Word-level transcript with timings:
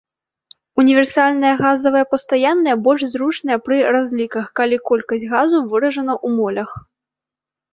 Універсальная 0.83 1.51
газавая 1.65 2.01
пастаянная 2.13 2.75
больш 2.87 3.01
зручная 3.13 3.57
пры 3.67 3.77
разліках, 3.97 4.45
калі 4.61 4.77
колькасць 4.91 5.29
газу 5.35 5.57
выражана 5.75 6.13
у 6.17 6.27
молях. 6.41 6.69